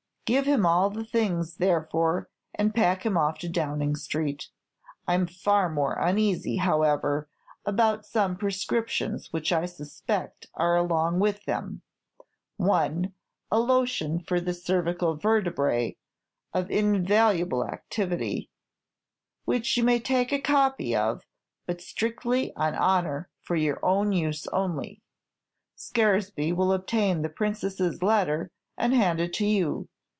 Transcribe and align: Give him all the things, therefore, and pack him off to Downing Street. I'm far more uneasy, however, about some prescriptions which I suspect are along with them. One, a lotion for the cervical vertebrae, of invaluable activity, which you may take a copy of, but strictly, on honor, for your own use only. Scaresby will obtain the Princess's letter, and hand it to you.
Give 0.25 0.45
him 0.45 0.65
all 0.65 0.89
the 0.89 1.03
things, 1.03 1.57
therefore, 1.57 2.29
and 2.55 2.73
pack 2.73 3.05
him 3.05 3.17
off 3.17 3.37
to 3.39 3.49
Downing 3.49 3.97
Street. 3.97 4.47
I'm 5.05 5.27
far 5.27 5.67
more 5.69 5.95
uneasy, 5.99 6.55
however, 6.55 7.27
about 7.65 8.05
some 8.05 8.37
prescriptions 8.37 9.33
which 9.33 9.51
I 9.51 9.65
suspect 9.65 10.47
are 10.53 10.77
along 10.77 11.19
with 11.19 11.43
them. 11.43 11.81
One, 12.55 13.11
a 13.51 13.59
lotion 13.59 14.21
for 14.21 14.39
the 14.39 14.53
cervical 14.53 15.17
vertebrae, 15.17 15.97
of 16.53 16.71
invaluable 16.71 17.65
activity, 17.67 18.49
which 19.43 19.75
you 19.75 19.83
may 19.83 19.99
take 19.99 20.31
a 20.31 20.39
copy 20.39 20.95
of, 20.95 21.25
but 21.65 21.81
strictly, 21.81 22.55
on 22.55 22.73
honor, 22.73 23.27
for 23.41 23.57
your 23.57 23.83
own 23.83 24.13
use 24.13 24.47
only. 24.53 25.01
Scaresby 25.75 26.53
will 26.53 26.71
obtain 26.71 27.21
the 27.21 27.27
Princess's 27.27 28.01
letter, 28.01 28.49
and 28.77 28.93
hand 28.93 29.19
it 29.19 29.33
to 29.33 29.45
you. 29.45 29.89